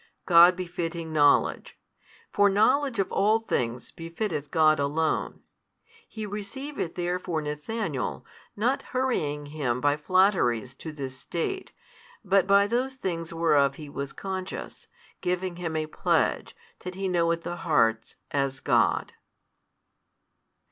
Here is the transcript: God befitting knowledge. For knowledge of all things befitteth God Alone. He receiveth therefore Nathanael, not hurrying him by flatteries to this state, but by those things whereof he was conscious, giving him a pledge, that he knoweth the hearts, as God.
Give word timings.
God 0.25 0.55
befitting 0.55 1.13
knowledge. 1.13 1.79
For 2.31 2.49
knowledge 2.49 2.97
of 2.97 3.11
all 3.11 3.37
things 3.37 3.91
befitteth 3.91 4.49
God 4.49 4.79
Alone. 4.79 5.43
He 6.07 6.25
receiveth 6.25 6.95
therefore 6.95 7.39
Nathanael, 7.43 8.25
not 8.55 8.81
hurrying 8.97 9.45
him 9.45 9.79
by 9.79 9.97
flatteries 9.97 10.73
to 10.77 10.91
this 10.91 11.15
state, 11.19 11.71
but 12.25 12.47
by 12.47 12.65
those 12.65 12.95
things 12.95 13.31
whereof 13.31 13.75
he 13.75 13.89
was 13.89 14.11
conscious, 14.11 14.87
giving 15.21 15.57
him 15.57 15.75
a 15.75 15.85
pledge, 15.85 16.55
that 16.79 16.95
he 16.95 17.07
knoweth 17.07 17.43
the 17.43 17.57
hearts, 17.57 18.15
as 18.31 18.59
God. 18.59 19.13